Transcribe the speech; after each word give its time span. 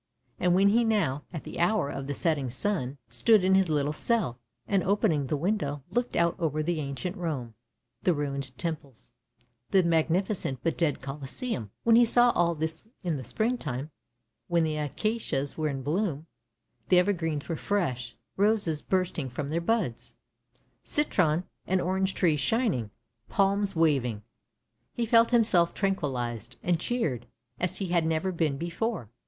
And 0.39 0.55
when 0.55 0.69
he 0.69 0.83
now, 0.83 1.25
at 1.31 1.43
the 1.43 1.59
hour 1.59 1.87
of 1.91 2.07
the 2.07 2.15
setting 2.15 2.49
sun, 2.49 2.97
stood 3.07 3.43
in 3.43 3.53
his 3.53 3.69
little 3.69 3.93
cell, 3.93 4.39
and, 4.67 4.81
opening 4.81 5.27
the 5.27 5.37
window, 5.37 5.83
looked 5.91 6.15
out 6.15 6.35
over 6.39 6.63
the 6.63 6.79
ancient 6.79 7.15
Rome, 7.15 7.53
the 8.01 8.15
ruined 8.15 8.57
temples, 8.57 9.11
the 9.69 9.83
magnificent 9.83 10.57
but 10.63 10.75
dead 10.75 11.03
Colosseum— 11.03 11.69
when 11.83 11.95
he 11.95 12.03
saw 12.05 12.31
all 12.31 12.55
this 12.55 12.89
in 13.03 13.17
the 13.17 13.23
spring 13.23 13.59
time, 13.59 13.91
when 14.47 14.63
the 14.63 14.75
acacias 14.75 15.55
were 15.55 15.67
in 15.69 15.83
bloom, 15.83 16.25
the 16.89 16.97
evergreens 16.97 17.47
were 17.47 17.55
fresh, 17.55 18.15
roses 18.37 18.81
bursting 18.81 19.29
from 19.29 19.49
their 19.49 19.61
buds, 19.61 20.15
citron 20.83 21.43
and 21.67 21.79
orange 21.79 22.15
trees 22.15 22.39
shining, 22.39 22.89
palms 23.29 23.75
waving— 23.75 24.23
he 24.95 25.05
felt 25.05 25.29
himself 25.29 25.75
tranquillised 25.75 26.55
and 26.63 26.79
cheered 26.79 27.27
as 27.59 27.77
he 27.77 27.89
had 27.89 28.07
never 28.07 28.31
been 28.31 28.57
before. 28.57 29.07